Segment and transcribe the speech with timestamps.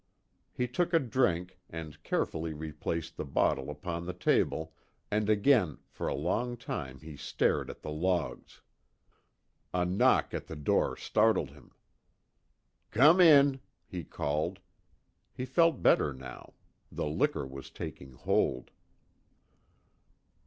[0.51, 4.73] He took a drink, and carefully replaced the bottle upon the table,
[5.11, 8.61] and again for a long time he stared at the logs.
[9.75, 11.69] A knock on the door startled him.
[12.89, 14.57] "Come in," he called.
[15.35, 16.53] He felt better now.
[16.91, 18.71] The liquor was taking hold.